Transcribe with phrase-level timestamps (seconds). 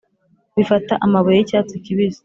[0.55, 2.19] bifata amabuye yicyatsi kibisi